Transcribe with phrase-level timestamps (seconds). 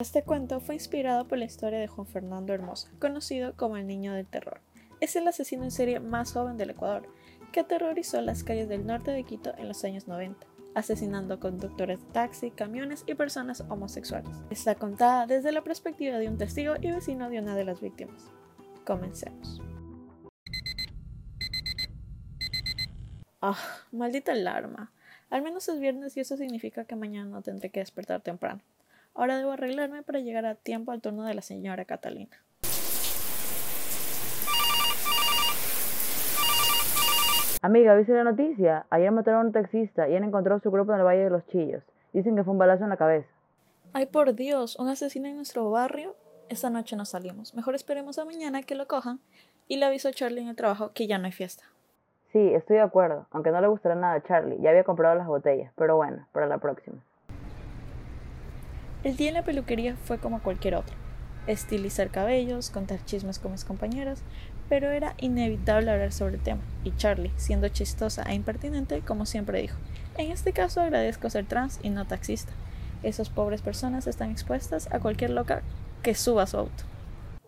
[0.00, 4.14] Este cuento fue inspirado por la historia de Juan Fernando Hermosa, conocido como el Niño
[4.14, 4.60] del Terror.
[5.00, 7.12] Es el asesino en serie más joven del Ecuador,
[7.50, 12.12] que aterrorizó las calles del norte de Quito en los años 90, asesinando conductores de
[12.12, 14.36] taxi, camiones y personas homosexuales.
[14.50, 18.30] Está contada desde la perspectiva de un testigo y vecino de una de las víctimas.
[18.84, 19.60] Comencemos.
[23.42, 23.58] Ah,
[23.90, 24.92] maldita alarma.
[25.28, 28.62] Al menos es viernes y eso significa que mañana no tendré que despertar temprano.
[29.18, 32.40] Ahora debo arreglarme para llegar a tiempo al turno de la señora Catalina.
[37.60, 38.86] Amiga, ¿viste la noticia?
[38.90, 41.44] Ayer mataron a un taxista y han encontrado su cuerpo en el Valle de los
[41.48, 41.82] Chillos.
[42.12, 43.28] Dicen que fue un balazo en la cabeza.
[43.92, 46.14] Ay, por Dios, un asesino en nuestro barrio.
[46.48, 47.56] Esta noche no salimos.
[47.56, 49.18] Mejor esperemos a mañana que lo cojan
[49.66, 51.64] y le aviso a Charlie en el trabajo que ya no hay fiesta.
[52.32, 54.60] Sí, estoy de acuerdo, aunque no le gustará nada a Charlie.
[54.60, 57.02] Ya había comprado las botellas, pero bueno, para la próxima.
[59.04, 60.96] El día en la peluquería fue como cualquier otro.
[61.46, 64.22] Estilizar cabellos, contar chismes con mis compañeras,
[64.68, 66.62] pero era inevitable hablar sobre el tema.
[66.82, 69.78] Y Charlie, siendo chistosa e impertinente, como siempre dijo,
[70.16, 72.52] en este caso agradezco ser trans y no taxista.
[73.04, 75.62] Esas pobres personas están expuestas a cualquier loca
[76.02, 76.82] que suba su auto.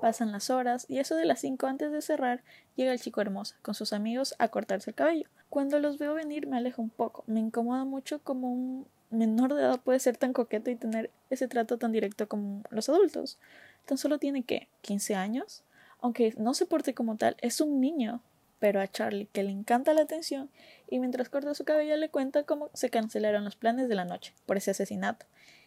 [0.00, 2.42] Pasan las horas y eso de las 5 antes de cerrar
[2.76, 5.28] llega el chico hermoso con sus amigos a cortarse el cabello.
[5.48, 7.24] Cuando los veo venir me alejo un poco.
[7.26, 11.48] Me incomoda mucho como un menor de edad puede ser tan coqueto y tener ese
[11.48, 13.38] trato tan directo como los adultos.
[13.86, 15.62] Tan solo tiene que 15 años.
[16.00, 18.22] Aunque no se porte como tal, es un niño.
[18.58, 20.50] Pero a Charlie, que le encanta la atención,
[20.88, 24.34] y mientras corta su cabello le cuenta cómo se cancelaron los planes de la noche
[24.44, 25.24] por ese asesinato,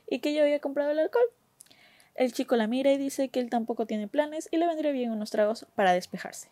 [0.07, 1.25] y que ya había comprado el alcohol.
[2.13, 5.11] El chico la mira y dice que él tampoco tiene planes y le vendría bien
[5.11, 6.49] unos tragos para despejarse.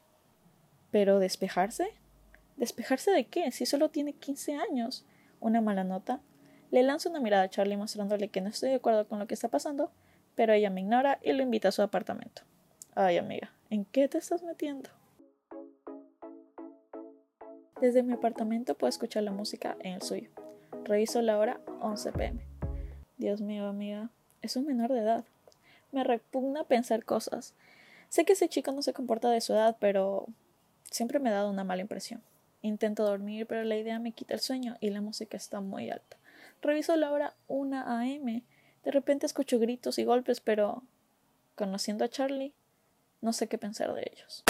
[0.90, 1.94] ¿Pero despejarse?
[2.58, 3.52] ¿Despejarse de qué?
[3.52, 5.06] Si solo tiene 15 años.
[5.40, 6.20] ¿Una mala nota?
[6.72, 9.34] Le lanzo una mirada a Charlie mostrándole que no estoy de acuerdo con lo que
[9.34, 9.92] está pasando,
[10.36, 12.44] pero ella me ignora y lo invita a su apartamento.
[12.96, 14.90] Ay, amiga, ¿en qué te estás metiendo?
[17.82, 20.30] Desde mi apartamento puedo escuchar la música en el suyo.
[20.86, 22.46] Reviso la hora 11 pm.
[23.18, 24.10] Dios mío, amiga,
[24.42, 25.26] es un menor de edad.
[25.92, 27.54] Me repugna pensar cosas.
[28.08, 30.26] Sé que ese chico no se comporta de su edad, pero
[30.90, 32.22] siempre me ha dado una mala impresión.
[32.62, 36.21] Intento dormir, pero la idea me quita el sueño y la música está muy alta.
[36.62, 38.44] Reviso la hora 1 a.m.
[38.84, 40.84] De repente escucho gritos y golpes, pero
[41.56, 42.54] conociendo a Charlie,
[43.22, 44.44] no sé qué pensar de ellos.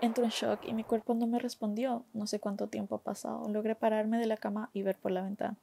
[0.00, 2.04] Entro en shock y mi cuerpo no me respondió.
[2.14, 3.48] No sé cuánto tiempo ha pasado.
[3.48, 5.56] Logré pararme de la cama y ver por la ventana.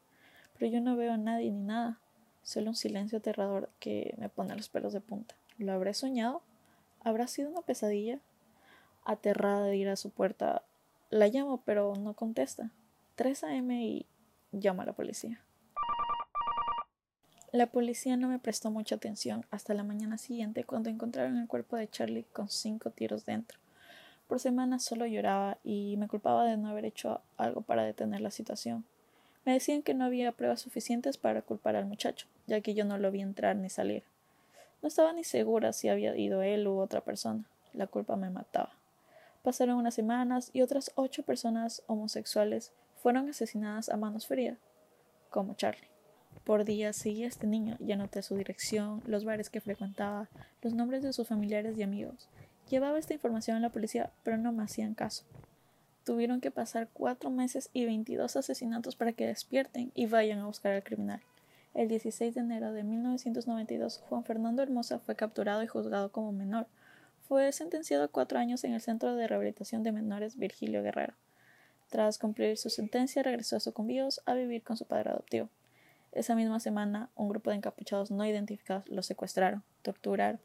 [0.57, 1.99] Pero yo no veo a nadie ni nada
[2.43, 5.35] solo un silencio aterrador que me pone los pelos de punta.
[5.57, 6.41] ¿Lo habré soñado?
[7.03, 8.19] ¿Habrá sido una pesadilla?
[9.05, 10.61] Aterrada de ir a su puerta,
[11.09, 12.69] la llamo, pero no contesta.
[13.15, 13.85] 3 a.m.
[13.85, 14.07] y
[14.51, 15.39] llamo a la policía.
[17.51, 21.75] La policía no me prestó mucha atención hasta la mañana siguiente cuando encontraron el cuerpo
[21.75, 23.59] de Charlie con cinco tiros dentro.
[24.27, 28.31] Por semanas solo lloraba y me culpaba de no haber hecho algo para detener la
[28.31, 28.83] situación.
[29.45, 32.97] Me decían que no había pruebas suficientes para culpar al muchacho, ya que yo no
[32.97, 34.01] lo vi entrar ni salir.
[34.81, 37.43] No estaba ni segura si había ido él u otra persona.
[37.73, 38.71] La culpa me mataba.
[39.43, 42.71] Pasaron unas semanas y otras ocho personas homosexuales
[43.03, 44.57] fueron asesinadas a manos frías,
[45.29, 45.89] como Charlie.
[46.45, 50.29] Por días seguía este niño y anoté su dirección, los bares que frecuentaba,
[50.61, 52.29] los nombres de sus familiares y amigos.
[52.69, 55.25] Llevaba esta información a la policía, pero no me hacían caso.
[56.05, 60.71] Tuvieron que pasar cuatro meses y 22 asesinatos para que despierten y vayan a buscar
[60.71, 61.21] al criminal.
[61.73, 66.67] El 16 de enero de 1992, Juan Fernando Hermosa fue capturado y juzgado como menor.
[67.27, 71.15] Fue sentenciado a cuatro años en el Centro de Rehabilitación de Menores Virgilio Guerrero.
[71.93, 75.49] Tras cumplir su sentencia, regresó a Sucumbíos a vivir con su padre adoptivo.
[76.11, 80.39] Esa misma semana, un grupo de encapuchados no identificados lo secuestraron, torturaron,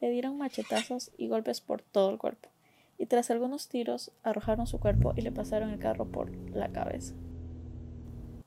[0.00, 2.48] le dieron machetazos y golpes por todo el cuerpo
[2.96, 7.14] y tras algunos tiros arrojaron su cuerpo y le pasaron el carro por la cabeza.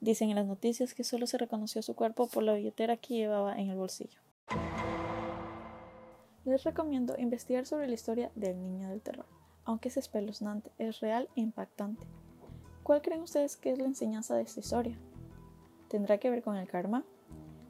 [0.01, 3.59] Dicen en las noticias que solo se reconoció su cuerpo por la billetera que llevaba
[3.59, 4.19] en el bolsillo.
[6.43, 9.27] Les recomiendo investigar sobre la historia del niño del terror,
[9.63, 12.03] aunque es espeluznante, es real e impactante.
[12.87, 14.97] ¿Cuál creen ustedes que es la enseñanza de esta historia?
[15.89, 17.03] ¿Tendrá que ver con el karma?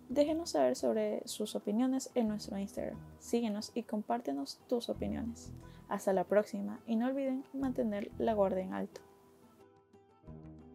[0.10, 3.00] Déjenos saber sobre sus opiniones en nuestro Instagram.
[3.18, 5.52] Síguenos y compártenos tus opiniones.
[5.90, 9.02] Hasta la próxima y no olviden mantener la guardia en alto.